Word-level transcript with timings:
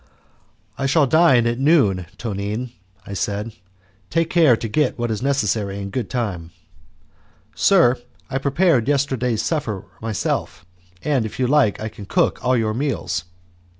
"I 0.79 0.87
shall 0.87 1.05
dine 1.05 1.45
at 1.45 1.59
noon, 1.59 2.07
Tonine," 2.17 2.71
I 3.05 3.13
said, 3.13 3.53
"take 4.09 4.31
care 4.31 4.57
to 4.57 4.67
get 4.67 4.97
what 4.97 5.11
is 5.11 5.21
necessary 5.21 5.79
in 5.79 5.91
good 5.91 6.09
time." 6.09 6.49
"Sir, 7.53 7.97
I 8.27 8.39
prepared 8.39 8.87
yesterday's 8.87 9.43
supper 9.43 9.85
myself, 10.01 10.65
and 11.03 11.23
if 11.23 11.37
you 11.39 11.45
like 11.45 11.79
I 11.79 11.87
can 11.87 12.07
cook 12.07 12.43
all 12.43 12.57
your 12.57 12.73
meals." 12.73 13.25